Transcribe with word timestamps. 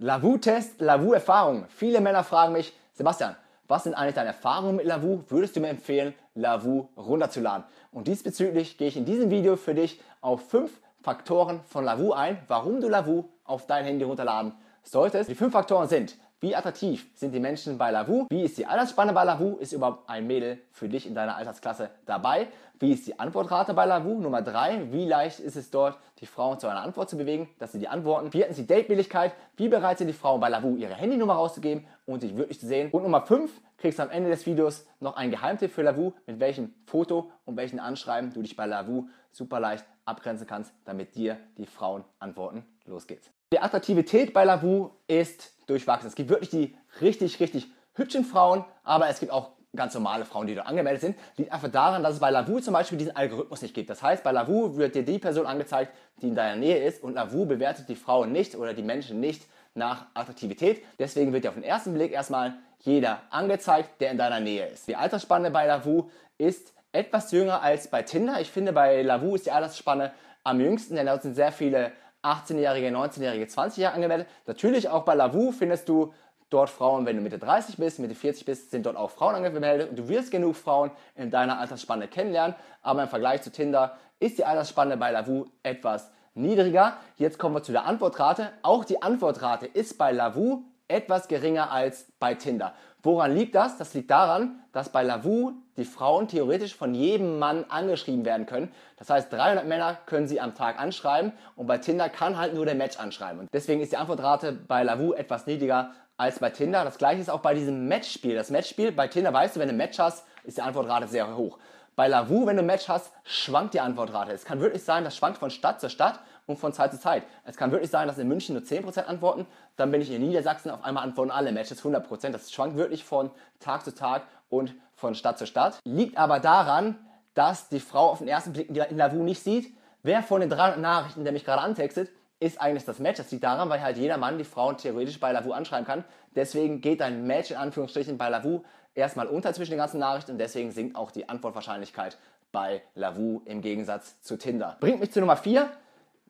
Lavu-Test, 0.00 0.80
Lavu-Erfahrung. 0.80 1.64
Viele 1.70 2.00
Männer 2.00 2.22
fragen 2.22 2.52
mich, 2.52 2.72
Sebastian, 2.94 3.34
was 3.66 3.82
sind 3.82 3.94
eigentlich 3.94 4.14
deine 4.14 4.28
Erfahrungen 4.28 4.76
mit 4.76 4.86
Lavu? 4.86 5.24
Würdest 5.28 5.56
du 5.56 5.60
mir 5.60 5.70
empfehlen, 5.70 6.14
Lavu 6.36 6.86
runterzuladen? 6.96 7.64
Und 7.90 8.06
diesbezüglich 8.06 8.78
gehe 8.78 8.86
ich 8.86 8.96
in 8.96 9.04
diesem 9.04 9.28
Video 9.28 9.56
für 9.56 9.74
dich 9.74 10.00
auf 10.20 10.48
fünf 10.48 10.80
Faktoren 11.02 11.60
von 11.68 11.84
Lavu 11.84 12.12
ein, 12.12 12.38
warum 12.46 12.80
du 12.80 12.88
Lavu 12.88 13.24
auf 13.44 13.66
dein 13.66 13.84
Handy 13.84 14.04
runterladen 14.04 14.52
solltest. 14.84 15.28
Die 15.28 15.34
fünf 15.34 15.52
Faktoren 15.52 15.88
sind, 15.88 16.16
wie 16.40 16.54
attraktiv 16.54 17.06
sind 17.14 17.34
die 17.34 17.40
Menschen 17.40 17.78
bei 17.78 17.90
Lavu? 17.90 18.26
Wie 18.30 18.42
ist 18.42 18.58
die 18.58 18.66
Altersspanne 18.66 19.12
bei 19.12 19.24
Lavu? 19.24 19.56
Ist 19.56 19.72
überhaupt 19.72 20.08
ein 20.08 20.24
Mädel 20.28 20.58
für 20.70 20.88
dich 20.88 21.04
in 21.04 21.14
deiner 21.14 21.34
Altersklasse 21.34 21.90
dabei? 22.06 22.46
Wie 22.78 22.92
ist 22.92 23.08
die 23.08 23.18
Antwortrate 23.18 23.74
bei 23.74 23.86
Lavu? 23.86 24.20
Nummer 24.20 24.40
drei, 24.40 24.92
wie 24.92 25.04
leicht 25.04 25.40
ist 25.40 25.56
es 25.56 25.72
dort, 25.72 25.98
die 26.20 26.26
Frauen 26.26 26.60
zu 26.60 26.68
einer 26.68 26.82
Antwort 26.82 27.10
zu 27.10 27.16
bewegen, 27.16 27.48
dass 27.58 27.72
sie 27.72 27.80
die 27.80 27.88
antworten? 27.88 28.30
Viertens, 28.30 28.56
die 28.56 28.68
Datebilligkeit. 28.68 29.32
Wie 29.56 29.68
bereit 29.68 29.98
sind 29.98 30.06
die 30.06 30.12
Frauen 30.12 30.40
bei 30.40 30.48
Lavu, 30.48 30.76
ihre 30.76 30.94
Handynummer 30.94 31.34
rauszugeben 31.34 31.84
und 32.06 32.20
sich 32.20 32.36
wirklich 32.36 32.60
zu 32.60 32.68
sehen? 32.68 32.90
Und 32.92 33.02
Nummer 33.02 33.26
fünf, 33.26 33.60
kriegst 33.76 33.98
du 33.98 34.04
am 34.04 34.10
Ende 34.10 34.30
des 34.30 34.46
Videos 34.46 34.86
noch 35.00 35.16
einen 35.16 35.32
Geheimtipp 35.32 35.72
für 35.72 35.82
Lavu, 35.82 36.12
mit 36.26 36.38
welchem 36.38 36.72
Foto 36.86 37.32
und 37.46 37.56
welchen 37.56 37.80
Anschreiben 37.80 38.32
du 38.32 38.42
dich 38.42 38.54
bei 38.54 38.66
Lavu 38.66 39.08
super 39.32 39.58
leicht 39.58 39.84
abgrenzen 40.04 40.46
kannst, 40.46 40.72
damit 40.84 41.16
dir 41.16 41.36
die 41.56 41.66
Frauen 41.66 42.04
antworten. 42.20 42.64
Los 42.86 43.08
geht's. 43.08 43.28
Die 43.52 43.58
Attraktivität 43.58 44.32
bei 44.32 44.44
Lavu 44.44 44.90
ist 45.08 45.57
durchwachsen. 45.68 46.08
Es 46.08 46.14
gibt 46.14 46.30
wirklich 46.30 46.50
die 46.50 46.76
richtig, 47.00 47.38
richtig 47.40 47.68
hübschen 47.94 48.24
Frauen, 48.24 48.64
aber 48.84 49.08
es 49.08 49.20
gibt 49.20 49.32
auch 49.32 49.50
ganz 49.76 49.94
normale 49.94 50.24
Frauen, 50.24 50.46
die 50.46 50.54
dort 50.54 50.66
angemeldet 50.66 51.02
sind, 51.02 51.16
liegt 51.36 51.52
einfach 51.52 51.70
daran, 51.70 52.02
dass 52.02 52.14
es 52.14 52.20
bei 52.20 52.30
Lavu 52.30 52.58
zum 52.60 52.72
Beispiel 52.72 52.98
diesen 52.98 53.14
Algorithmus 53.14 53.62
nicht 53.62 53.74
gibt. 53.74 53.90
Das 53.90 54.02
heißt, 54.02 54.24
bei 54.24 54.32
Lavu 54.32 54.76
wird 54.76 54.94
dir 54.94 55.04
die 55.04 55.18
Person 55.18 55.46
angezeigt, 55.46 55.92
die 56.22 56.28
in 56.28 56.34
deiner 56.34 56.56
Nähe 56.56 56.84
ist 56.84 57.02
und 57.02 57.14
Lavu 57.14 57.44
bewertet 57.44 57.88
die 57.88 57.94
Frauen 57.94 58.32
nicht 58.32 58.56
oder 58.56 58.72
die 58.72 58.82
Menschen 58.82 59.20
nicht 59.20 59.42
nach 59.74 60.06
Attraktivität. 60.14 60.82
Deswegen 60.98 61.32
wird 61.32 61.44
dir 61.44 61.50
auf 61.50 61.54
den 61.54 61.64
ersten 61.64 61.92
Blick 61.92 62.12
erstmal 62.12 62.54
jeder 62.80 63.22
angezeigt, 63.30 64.00
der 64.00 64.10
in 64.10 64.18
deiner 64.18 64.40
Nähe 64.40 64.66
ist. 64.66 64.88
Die 64.88 64.96
Altersspanne 64.96 65.50
bei 65.50 65.66
Lavu 65.66 66.10
ist 66.38 66.72
etwas 66.92 67.30
jünger 67.32 67.62
als 67.62 67.88
bei 67.88 68.02
Tinder. 68.02 68.40
Ich 68.40 68.50
finde, 68.50 68.72
bei 68.72 69.02
Lavu 69.02 69.34
ist 69.34 69.46
die 69.46 69.50
Altersspanne 69.50 70.12
am 70.44 70.60
jüngsten, 70.60 70.96
denn 70.96 71.06
dort 71.06 71.22
sind 71.22 71.34
sehr 71.34 71.52
viele 71.52 71.92
18-Jährige, 72.32 72.88
19-Jährige, 72.88 73.44
20-Jährige 73.46 73.92
angemeldet. 73.92 74.28
Natürlich 74.46 74.88
auch 74.88 75.04
bei 75.04 75.14
Lavu 75.14 75.52
findest 75.52 75.88
du 75.88 76.12
dort 76.50 76.70
Frauen, 76.70 77.06
wenn 77.06 77.16
du 77.16 77.22
Mitte 77.22 77.38
30 77.38 77.76
bist, 77.76 77.98
Mitte 77.98 78.14
40 78.14 78.44
bist, 78.44 78.70
sind 78.70 78.86
dort 78.86 78.96
auch 78.96 79.10
Frauen 79.10 79.34
angemeldet 79.34 79.90
und 79.90 79.98
du 79.98 80.08
wirst 80.08 80.30
genug 80.30 80.56
Frauen 80.56 80.90
in 81.14 81.30
deiner 81.30 81.58
Altersspanne 81.58 82.08
kennenlernen. 82.08 82.54
Aber 82.82 83.02
im 83.02 83.08
Vergleich 83.08 83.42
zu 83.42 83.52
Tinder 83.52 83.96
ist 84.20 84.38
die 84.38 84.44
Altersspanne 84.44 84.96
bei 84.96 85.10
Lavu 85.10 85.46
etwas 85.62 86.10
niedriger. 86.34 86.96
Jetzt 87.16 87.38
kommen 87.38 87.54
wir 87.54 87.62
zu 87.62 87.72
der 87.72 87.84
Antwortrate. 87.84 88.50
Auch 88.62 88.84
die 88.84 89.02
Antwortrate 89.02 89.66
ist 89.66 89.98
bei 89.98 90.12
Lavu 90.12 90.62
etwas 90.88 91.28
geringer 91.28 91.70
als 91.70 92.06
bei 92.18 92.34
Tinder. 92.34 92.74
Woran 93.02 93.34
liegt 93.34 93.54
das? 93.54 93.76
Das 93.78 93.94
liegt 93.94 94.10
daran, 94.10 94.58
dass 94.72 94.88
bei 94.88 95.04
Lavu 95.04 95.52
die 95.76 95.84
Frauen 95.84 96.26
theoretisch 96.26 96.74
von 96.74 96.94
jedem 96.94 97.38
Mann 97.38 97.64
angeschrieben 97.68 98.24
werden 98.24 98.46
können. 98.46 98.72
Das 98.96 99.08
heißt, 99.08 99.32
300 99.32 99.66
Männer 99.66 99.96
können 100.06 100.26
sie 100.26 100.40
am 100.40 100.54
Tag 100.56 100.80
anschreiben 100.80 101.32
und 101.54 101.68
bei 101.68 101.78
Tinder 101.78 102.08
kann 102.08 102.36
halt 102.36 102.54
nur 102.54 102.66
der 102.66 102.74
Match 102.74 102.98
anschreiben. 102.98 103.38
Und 103.40 103.48
deswegen 103.52 103.80
ist 103.80 103.92
die 103.92 103.96
Antwortrate 103.96 104.52
bei 104.52 104.82
Lavu 104.82 105.12
etwas 105.12 105.46
niedriger 105.46 105.92
als 106.16 106.40
bei 106.40 106.50
Tinder. 106.50 106.84
Das 106.84 106.98
gleiche 106.98 107.20
ist 107.20 107.30
auch 107.30 107.40
bei 107.40 107.54
diesem 107.54 107.86
Matchspiel. 107.86 108.34
Das 108.34 108.50
Matchspiel 108.50 108.90
bei 108.90 109.06
Tinder 109.06 109.32
weißt 109.32 109.54
du, 109.54 109.60
wenn 109.60 109.68
du 109.68 109.74
ein 109.74 109.78
Match 109.78 110.00
hast, 110.00 110.26
ist 110.42 110.56
die 110.56 110.62
Antwortrate 110.62 111.06
sehr 111.06 111.36
hoch. 111.36 111.58
Bei 111.94 112.08
Lavu, 112.08 112.46
wenn 112.46 112.56
du 112.56 112.62
ein 112.62 112.66
Match 112.66 112.88
hast, 112.88 113.12
schwankt 113.22 113.74
die 113.74 113.80
Antwortrate. 113.80 114.32
Es 114.32 114.44
kann 114.44 114.60
wirklich 114.60 114.82
sein, 114.82 115.04
das 115.04 115.16
schwankt 115.16 115.38
von 115.38 115.50
Stadt 115.50 115.80
zu 115.80 115.88
Stadt 115.88 116.18
und 116.48 116.58
von 116.58 116.72
Zeit 116.72 116.92
zu 116.92 116.98
Zeit. 116.98 117.22
Es 117.44 117.56
kann 117.56 117.70
wirklich 117.70 117.90
sein, 117.90 118.08
dass 118.08 118.18
in 118.18 118.26
München 118.26 118.54
nur 118.54 118.64
10% 118.64 119.04
antworten, 119.04 119.46
dann 119.76 119.92
bin 119.92 120.00
ich 120.00 120.10
in 120.10 120.26
Niedersachsen, 120.26 120.70
auf 120.70 120.82
einmal 120.82 121.04
antworten 121.04 121.30
alle 121.30 121.52
Matches 121.52 121.84
100%. 121.84 122.30
Das 122.30 122.50
schwankt 122.50 122.76
wirklich 122.76 123.04
von 123.04 123.30
Tag 123.60 123.84
zu 123.84 123.94
Tag 123.94 124.22
und 124.48 124.74
von 124.94 125.14
Stadt 125.14 125.38
zu 125.38 125.46
Stadt. 125.46 125.78
Liegt 125.84 126.16
aber 126.16 126.40
daran, 126.40 126.96
dass 127.34 127.68
die 127.68 127.80
Frau 127.80 128.10
auf 128.10 128.18
den 128.18 128.28
ersten 128.28 128.52
Blick 128.52 128.70
in 128.70 128.96
Lavu 128.96 129.22
nicht 129.22 129.42
sieht, 129.42 129.72
wer 130.02 130.22
von 130.22 130.40
den 130.40 130.50
300 130.50 130.80
Nachrichten, 130.80 131.22
der 131.22 131.32
mich 131.32 131.44
gerade 131.44 131.62
antextet, 131.62 132.10
ist 132.40 132.60
eigentlich 132.60 132.84
das 132.84 132.98
Match. 132.98 133.18
Das 133.18 133.30
liegt 133.30 133.44
daran, 133.44 133.68
weil 133.68 133.82
halt 133.82 133.98
jeder 133.98 134.16
Mann 134.16 134.38
die 134.38 134.44
Frauen 134.44 134.76
theoretisch 134.78 135.20
bei 135.20 135.32
Lavu 135.32 135.52
anschreiben 135.52 135.86
kann. 135.86 136.04
Deswegen 136.34 136.80
geht 136.80 137.00
dein 137.00 137.26
Match 137.26 137.50
in 137.50 137.56
Anführungsstrichen 137.58 138.16
bei 138.16 138.28
Lavu 138.28 138.62
erstmal 138.94 139.26
unter 139.26 139.52
zwischen 139.52 139.72
den 139.72 139.78
ganzen 139.78 140.00
Nachrichten 140.00 140.32
und 140.32 140.38
deswegen 140.38 140.70
sinkt 140.70 140.96
auch 140.96 141.10
die 141.10 141.28
Antwortwahrscheinlichkeit 141.28 142.16
bei 142.52 142.82
Lavu 142.94 143.42
im 143.44 143.60
Gegensatz 143.60 144.20
zu 144.22 144.38
Tinder. 144.38 144.76
Bringt 144.80 145.00
mich 145.00 145.12
zu 145.12 145.20
Nummer 145.20 145.36
4. 145.36 145.68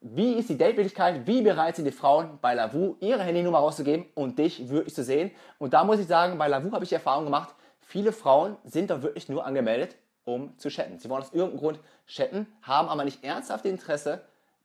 Wie 0.01 0.33
ist 0.35 0.47
die 0.47 0.57
Datewilligkeit? 0.57 1.27
Wie 1.27 1.41
bereit 1.41 1.75
sind 1.75 1.83
die 1.83 1.91
Frauen 1.91 2.39
bei 2.41 2.53
Lavu 2.53 2.95
ihre 3.01 3.21
Handynummer 3.21 3.57
rauszugeben 3.57 4.05
und 4.15 4.39
dich 4.39 4.69
wirklich 4.69 4.95
zu 4.95 5.03
sehen? 5.03 5.31
Und 5.57 5.73
da 5.73 5.83
muss 5.83 5.99
ich 5.99 6.07
sagen, 6.07 6.37
bei 6.37 6.47
Lavu 6.47 6.71
habe 6.71 6.85
ich 6.85 6.89
die 6.89 6.95
Erfahrung 6.95 7.25
gemacht, 7.25 7.53
viele 7.81 8.13
Frauen 8.13 8.55
sind 8.63 8.89
da 8.91 9.03
wirklich 9.03 9.27
nur 9.27 9.45
angemeldet, 9.45 9.97
um 10.23 10.57
zu 10.57 10.69
chatten. 10.69 10.99
Sie 10.99 11.09
wollen 11.09 11.23
aus 11.23 11.33
irgendeinem 11.33 11.59
Grund 11.59 11.79
chatten, 12.07 12.47
haben 12.61 12.87
aber 12.87 13.03
nicht 13.03 13.25
ernsthaft 13.25 13.65
Interesse, 13.65 14.21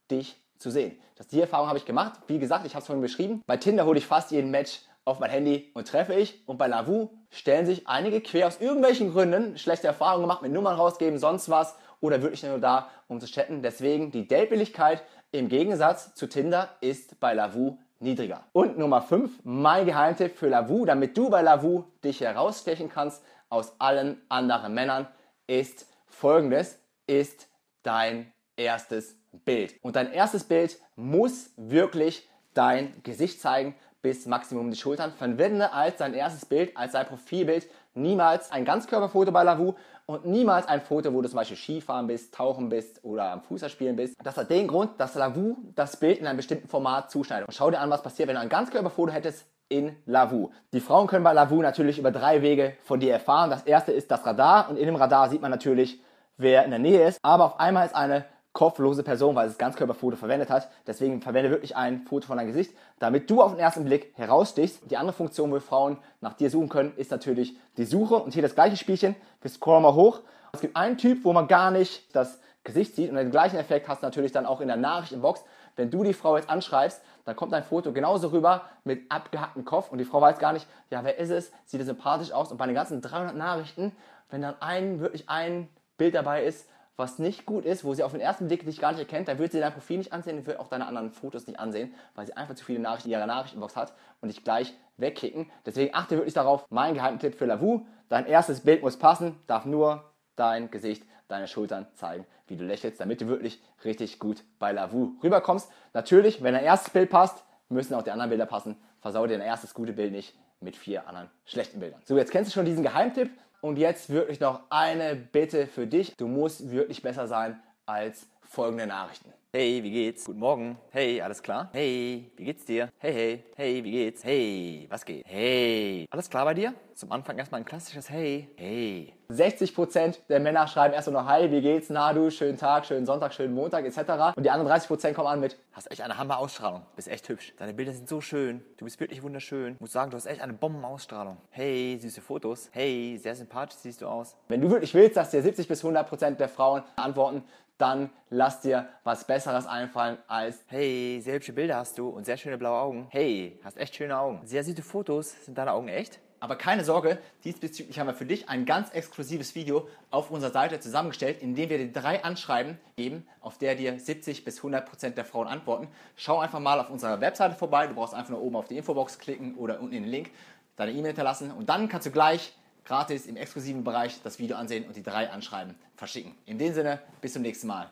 dich 0.08 0.36
zu 0.58 0.70
sehen. 0.70 0.96
Das, 1.16 1.26
die 1.26 1.40
Erfahrung 1.40 1.66
habe 1.66 1.78
ich 1.78 1.84
gemacht. 1.84 2.12
Wie 2.28 2.38
gesagt, 2.38 2.64
ich 2.64 2.74
habe 2.74 2.82
es 2.82 2.86
vorhin 2.86 3.02
beschrieben. 3.02 3.42
Bei 3.44 3.56
Tinder 3.56 3.86
hole 3.86 3.98
ich 3.98 4.06
fast 4.06 4.30
jeden 4.30 4.52
Match 4.52 4.82
auf 5.04 5.18
mein 5.18 5.30
Handy 5.30 5.72
und 5.74 5.88
treffe 5.88 6.14
ich. 6.14 6.46
Und 6.46 6.58
bei 6.58 6.68
Lavu 6.68 7.10
stellen 7.30 7.66
sich 7.66 7.88
einige 7.88 8.20
quer 8.20 8.46
aus 8.46 8.60
irgendwelchen 8.60 9.12
Gründen 9.12 9.58
schlechte 9.58 9.88
Erfahrungen 9.88 10.22
gemacht 10.22 10.42
mit 10.42 10.52
Nummern 10.52 10.76
rausgeben, 10.76 11.18
sonst 11.18 11.48
was 11.48 11.76
oder 12.04 12.20
wirklich 12.20 12.42
nur 12.42 12.58
da, 12.58 12.90
um 13.08 13.18
zu 13.18 13.26
chatten. 13.26 13.62
Deswegen 13.62 14.10
die 14.10 14.28
Datewilligkeit 14.28 15.02
im 15.32 15.48
Gegensatz 15.48 16.14
zu 16.14 16.28
Tinder 16.28 16.68
ist 16.82 17.18
bei 17.18 17.32
Lavu 17.32 17.78
niedriger. 17.98 18.44
Und 18.52 18.78
Nummer 18.78 19.00
5, 19.00 19.40
mein 19.44 19.86
Geheimtipp 19.86 20.36
für 20.36 20.48
Lavu, 20.48 20.84
damit 20.84 21.16
du 21.16 21.30
bei 21.30 21.40
Lavu 21.40 21.84
dich 22.04 22.20
herausstechen 22.20 22.90
kannst 22.90 23.22
aus 23.48 23.72
allen 23.80 24.20
anderen 24.28 24.74
Männern, 24.74 25.08
ist 25.46 25.86
folgendes, 26.06 26.78
ist 27.06 27.48
dein 27.82 28.32
erstes 28.56 29.16
Bild. 29.46 29.74
Und 29.82 29.96
dein 29.96 30.12
erstes 30.12 30.44
Bild 30.44 30.78
muss 30.94 31.50
wirklich 31.56 32.28
dein 32.52 33.02
Gesicht 33.02 33.40
zeigen 33.40 33.74
bis 34.02 34.26
Maximum 34.26 34.70
die 34.70 34.76
Schultern. 34.76 35.14
Verwende 35.14 35.72
als 35.72 35.96
dein 35.96 36.12
erstes 36.12 36.44
Bild, 36.44 36.76
als 36.76 36.92
dein 36.92 37.06
Profilbild 37.06 37.66
niemals 37.94 38.52
ein 38.52 38.64
Ganzkörperfoto 38.64 39.32
bei 39.32 39.42
Lavu 39.42 39.74
und 40.06 40.26
niemals 40.26 40.66
ein 40.68 40.80
Foto, 40.80 41.12
wo 41.12 41.22
du 41.22 41.28
zum 41.28 41.36
Beispiel 41.36 41.56
Skifahren 41.56 42.06
bist, 42.06 42.34
tauchen 42.34 42.68
bist 42.68 43.02
oder 43.04 43.30
am 43.30 43.42
Fußballspielen 43.42 43.96
bist. 43.96 44.16
Das 44.22 44.36
hat 44.36 44.50
den 44.50 44.68
Grund, 44.68 44.92
dass 44.98 45.14
Lavu 45.14 45.56
das 45.74 45.96
Bild 45.96 46.18
in 46.18 46.26
einem 46.26 46.36
bestimmten 46.36 46.68
Format 46.68 47.10
zuschneidet. 47.10 47.48
Und 47.48 47.54
schau 47.54 47.70
dir 47.70 47.80
an, 47.80 47.90
was 47.90 48.02
passiert, 48.02 48.28
wenn 48.28 48.36
du 48.36 48.40
ein 48.40 48.48
Ganzkörperfoto 48.48 49.12
hättest 49.12 49.46
in 49.68 49.96
Lavu. 50.06 50.50
Die 50.72 50.80
Frauen 50.80 51.06
können 51.06 51.24
bei 51.24 51.32
Lavu 51.32 51.62
natürlich 51.62 51.98
über 51.98 52.10
drei 52.10 52.42
Wege 52.42 52.74
von 52.82 53.00
dir 53.00 53.12
erfahren. 53.12 53.50
Das 53.50 53.62
erste 53.62 53.92
ist 53.92 54.10
das 54.10 54.26
Radar 54.26 54.68
und 54.68 54.76
in 54.76 54.86
dem 54.86 54.96
Radar 54.96 55.30
sieht 55.30 55.40
man 55.40 55.50
natürlich, 55.50 56.00
wer 56.36 56.64
in 56.64 56.70
der 56.70 56.78
Nähe 56.78 57.08
ist. 57.08 57.18
Aber 57.22 57.44
auf 57.44 57.60
einmal 57.60 57.86
ist 57.86 57.94
eine 57.94 58.24
kopflose 58.54 59.02
Person, 59.02 59.34
weil 59.34 59.48
es 59.48 59.58
Ganzkörperfoto 59.58 60.16
verwendet 60.16 60.48
hat. 60.48 60.70
Deswegen 60.86 61.20
verwende 61.20 61.50
wirklich 61.50 61.76
ein 61.76 62.06
Foto 62.06 62.26
von 62.26 62.38
deinem 62.38 62.46
Gesicht, 62.46 62.72
damit 63.00 63.28
du 63.28 63.42
auf 63.42 63.50
den 63.50 63.60
ersten 63.60 63.84
Blick 63.84 64.12
herausstichst. 64.14 64.90
Die 64.90 64.96
andere 64.96 65.12
Funktion, 65.12 65.52
wo 65.52 65.60
Frauen 65.60 65.98
nach 66.22 66.34
dir 66.34 66.48
suchen 66.48 66.68
können, 66.68 66.92
ist 66.96 67.10
natürlich 67.10 67.56
die 67.76 67.84
Suche. 67.84 68.14
Und 68.14 68.32
hier 68.32 68.42
das 68.42 68.54
gleiche 68.54 68.76
Spielchen. 68.76 69.16
Wir 69.42 69.50
scrollen 69.50 69.82
mal 69.82 69.94
hoch. 69.94 70.20
Es 70.52 70.60
gibt 70.60 70.76
einen 70.76 70.96
Typ, 70.96 71.24
wo 71.24 71.32
man 71.32 71.48
gar 71.48 71.72
nicht 71.72 72.14
das 72.14 72.38
Gesicht 72.62 72.94
sieht. 72.94 73.10
Und 73.10 73.16
den 73.16 73.32
gleichen 73.32 73.58
Effekt 73.58 73.88
hast 73.88 74.02
du 74.02 74.06
natürlich 74.06 74.30
dann 74.30 74.46
auch 74.46 74.60
in 74.60 74.68
der 74.68 74.76
Nachrichtenbox. 74.76 75.44
Wenn 75.74 75.90
du 75.90 76.04
die 76.04 76.14
Frau 76.14 76.36
jetzt 76.36 76.48
anschreibst, 76.48 77.02
dann 77.24 77.34
kommt 77.34 77.52
dein 77.52 77.64
Foto 77.64 77.92
genauso 77.92 78.28
rüber 78.28 78.62
mit 78.84 79.10
abgehacktem 79.10 79.64
Kopf 79.64 79.90
und 79.90 79.98
die 79.98 80.04
Frau 80.04 80.20
weiß 80.20 80.38
gar 80.38 80.52
nicht, 80.52 80.66
ja, 80.90 81.02
wer 81.02 81.18
ist 81.18 81.30
es? 81.30 81.50
Sieht 81.64 81.80
er 81.80 81.86
sympathisch 81.86 82.30
aus? 82.30 82.52
Und 82.52 82.58
bei 82.58 82.66
den 82.66 82.74
ganzen 82.74 83.00
300 83.00 83.34
Nachrichten, 83.34 83.92
wenn 84.30 84.42
dann 84.42 84.54
ein, 84.60 85.00
wirklich 85.00 85.28
ein 85.28 85.68
Bild 85.96 86.14
dabei 86.14 86.44
ist, 86.44 86.68
was 86.96 87.18
nicht 87.18 87.46
gut 87.46 87.64
ist, 87.64 87.84
wo 87.84 87.94
sie 87.94 88.02
auf 88.02 88.12
den 88.12 88.20
ersten 88.20 88.46
Blick 88.46 88.64
dich 88.64 88.80
gar 88.80 88.92
nicht 88.92 89.00
erkennt, 89.00 89.28
dann 89.28 89.38
wird 89.38 89.52
sie 89.52 89.60
dein 89.60 89.72
Profil 89.72 89.98
nicht 89.98 90.12
ansehen 90.12 90.38
und 90.38 90.46
wird 90.46 90.60
auch 90.60 90.68
deine 90.68 90.86
anderen 90.86 91.10
Fotos 91.10 91.46
nicht 91.46 91.58
ansehen, 91.58 91.92
weil 92.14 92.26
sie 92.26 92.36
einfach 92.36 92.54
zu 92.54 92.64
viele 92.64 92.78
Nachrichten 92.78 93.08
in 93.08 93.12
ihrer 93.12 93.26
Nachrichtenbox 93.26 93.76
hat 93.76 93.92
und 94.20 94.28
dich 94.28 94.44
gleich 94.44 94.72
wegkicken. 94.96 95.50
Deswegen 95.66 95.94
achte 95.94 96.16
wirklich 96.16 96.34
darauf, 96.34 96.66
mein 96.70 96.94
Geheimtipp 96.94 97.34
für 97.34 97.46
Lavu, 97.46 97.86
dein 98.08 98.26
erstes 98.26 98.60
Bild 98.60 98.82
muss 98.82 98.96
passen, 98.96 99.36
darf 99.46 99.64
nur 99.64 100.04
dein 100.36 100.70
Gesicht, 100.70 101.04
deine 101.28 101.48
Schultern 101.48 101.86
zeigen, 101.94 102.26
wie 102.46 102.56
du 102.56 102.64
lächelst, 102.64 103.00
damit 103.00 103.20
du 103.20 103.26
wirklich 103.26 103.62
richtig 103.84 104.18
gut 104.18 104.44
bei 104.58 104.72
Lavu 104.72 105.14
rüberkommst. 105.22 105.70
Natürlich, 105.94 106.42
wenn 106.42 106.54
dein 106.54 106.64
erstes 106.64 106.92
Bild 106.92 107.10
passt, 107.10 107.44
müssen 107.68 107.94
auch 107.94 108.02
die 108.02 108.10
anderen 108.10 108.30
Bilder 108.30 108.46
passen. 108.46 108.76
Versau 109.00 109.26
dir 109.26 109.38
dein 109.38 109.46
erstes 109.46 109.74
gute 109.74 109.92
Bild 109.92 110.12
nicht 110.12 110.36
mit 110.60 110.76
vier 110.76 111.08
anderen 111.08 111.30
schlechten 111.44 111.80
Bildern. 111.80 112.00
So, 112.04 112.16
jetzt 112.16 112.30
kennst 112.30 112.50
du 112.50 112.54
schon 112.54 112.64
diesen 112.64 112.82
Geheimtipp. 112.82 113.30
Und 113.64 113.78
jetzt 113.78 114.10
wirklich 114.10 114.40
noch 114.40 114.60
eine 114.68 115.16
Bitte 115.16 115.66
für 115.66 115.86
dich. 115.86 116.14
Du 116.18 116.28
musst 116.28 116.70
wirklich 116.70 117.00
besser 117.00 117.26
sein 117.26 117.58
als 117.86 118.28
folgende 118.42 118.86
Nachrichten. 118.86 119.32
Hey, 119.54 119.82
wie 119.82 119.90
geht's? 119.90 120.26
Guten 120.26 120.40
Morgen. 120.40 120.76
Hey, 120.90 121.22
alles 121.22 121.42
klar? 121.42 121.70
Hey, 121.72 122.30
wie 122.36 122.44
geht's 122.44 122.66
dir? 122.66 122.90
Hey, 122.98 123.12
hey, 123.14 123.44
hey, 123.56 123.82
wie 123.82 123.90
geht's? 123.90 124.22
Hey, 124.22 124.86
was 124.90 125.02
geht? 125.02 125.24
Hey, 125.26 126.06
alles 126.10 126.28
klar 126.28 126.44
bei 126.44 126.52
dir? 126.52 126.74
Zum 126.94 127.10
Anfang 127.10 127.36
erstmal 127.38 127.60
ein 127.60 127.64
klassisches 127.64 128.08
Hey. 128.08 128.48
Hey. 128.54 129.12
60% 129.28 130.18
der 130.28 130.38
Männer 130.38 130.68
schreiben 130.68 130.94
erst 130.94 131.10
nur 131.10 131.26
Hi, 131.26 131.50
wie 131.50 131.60
geht's, 131.60 131.90
na 131.90 132.12
du, 132.12 132.30
schönen 132.30 132.56
Tag, 132.56 132.86
schönen 132.86 133.04
Sonntag, 133.04 133.34
schönen 133.34 133.52
Montag 133.52 133.84
etc. 133.84 134.36
Und 134.36 134.44
die 134.44 134.50
anderen 134.50 134.70
30% 134.70 135.12
kommen 135.12 135.26
an 135.26 135.40
mit 135.40 135.58
Hast 135.72 135.90
echt 135.90 136.02
eine 136.02 136.16
Hammer-Ausstrahlung. 136.16 136.82
Bist 136.94 137.08
echt 137.08 137.28
hübsch. 137.28 137.52
Deine 137.56 137.74
Bilder 137.74 137.92
sind 137.92 138.08
so 138.08 138.20
schön. 138.20 138.64
Du 138.76 138.84
bist 138.84 139.00
wirklich 139.00 139.24
wunderschön. 139.24 139.76
Muss 139.80 139.90
sagen, 139.90 140.12
du 140.12 140.16
hast 140.16 140.26
echt 140.26 140.40
eine 140.40 140.52
Bombenausstrahlung. 140.52 141.38
Hey, 141.50 141.98
süße 142.00 142.20
Fotos. 142.20 142.68
Hey, 142.72 143.18
sehr 143.20 143.34
sympathisch 143.34 143.78
siehst 143.78 144.00
du 144.00 144.06
aus. 144.06 144.36
Wenn 144.46 144.60
du 144.60 144.70
wirklich 144.70 144.94
willst, 144.94 145.16
dass 145.16 145.30
dir 145.30 145.42
70 145.42 145.66
bis 145.66 145.82
100% 145.82 146.36
der 146.36 146.48
Frauen 146.48 146.84
antworten, 146.94 147.42
dann 147.76 148.10
lass 148.30 148.60
dir 148.60 148.88
was 149.02 149.26
Besseres 149.26 149.66
einfallen 149.66 150.18
als 150.28 150.62
Hey, 150.68 151.20
sehr 151.20 151.34
hübsche 151.34 151.52
Bilder 151.52 151.76
hast 151.76 151.98
du 151.98 152.08
und 152.08 152.24
sehr 152.24 152.36
schöne 152.36 152.56
blaue 152.56 152.78
Augen. 152.78 153.08
Hey, 153.10 153.58
hast 153.64 153.78
echt 153.78 153.96
schöne 153.96 154.16
Augen. 154.16 154.42
Sehr 154.44 154.62
süße 154.62 154.82
Fotos. 154.82 155.44
Sind 155.44 155.58
deine 155.58 155.72
Augen 155.72 155.88
echt? 155.88 156.20
Aber 156.44 156.56
keine 156.56 156.84
Sorge, 156.84 157.16
diesbezüglich 157.42 157.98
haben 157.98 158.06
wir 158.06 158.12
für 158.12 158.26
dich 158.26 158.50
ein 158.50 158.66
ganz 158.66 158.90
exklusives 158.90 159.54
Video 159.54 159.88
auf 160.10 160.30
unserer 160.30 160.50
Seite 160.50 160.78
zusammengestellt, 160.78 161.40
in 161.40 161.54
dem 161.54 161.70
wir 161.70 161.78
dir 161.78 161.90
drei 161.90 162.22
anschreiben 162.22 162.76
geben, 162.96 163.26
auf 163.40 163.56
der 163.56 163.76
dir 163.76 163.98
70 163.98 164.44
bis 164.44 164.58
100 164.58 164.86
Prozent 164.86 165.16
der 165.16 165.24
Frauen 165.24 165.48
antworten. 165.48 165.88
Schau 166.16 166.40
einfach 166.40 166.60
mal 166.60 166.78
auf 166.78 166.90
unserer 166.90 167.22
Webseite 167.22 167.54
vorbei. 167.54 167.86
Du 167.86 167.94
brauchst 167.94 168.12
einfach 168.12 168.28
nur 168.28 168.42
oben 168.42 168.56
auf 168.56 168.68
die 168.68 168.76
Infobox 168.76 169.18
klicken 169.18 169.54
oder 169.54 169.80
unten 169.80 169.94
in 169.94 170.02
den 170.02 170.12
Link 170.12 170.32
deine 170.76 170.92
E-Mail 170.92 171.06
hinterlassen 171.06 171.50
und 171.50 171.70
dann 171.70 171.88
kannst 171.88 172.08
du 172.08 172.10
gleich 172.10 172.54
gratis 172.84 173.24
im 173.24 173.38
exklusiven 173.38 173.82
Bereich 173.82 174.20
das 174.22 174.38
Video 174.38 174.58
ansehen 174.58 174.86
und 174.86 174.96
die 174.96 175.02
drei 175.02 175.30
anschreiben 175.30 175.74
verschicken. 175.96 176.34
In 176.44 176.58
dem 176.58 176.74
Sinne, 176.74 177.00
bis 177.22 177.32
zum 177.32 177.40
nächsten 177.40 177.68
Mal. 177.68 177.90